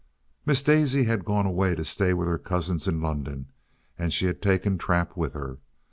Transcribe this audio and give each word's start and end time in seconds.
Miss 0.47 0.63
Daisy 0.63 1.03
had 1.03 1.23
gone 1.25 1.45
away 1.45 1.75
to 1.75 1.85
stay 1.85 2.11
with 2.15 2.27
her 2.27 2.39
cousins 2.39 2.87
in 2.87 3.01
London, 3.01 3.51
and 3.99 4.11
she 4.11 4.25
had 4.25 4.41
taken 4.41 4.79
Trap 4.79 5.15
with 5.15 5.33
her. 5.33 5.59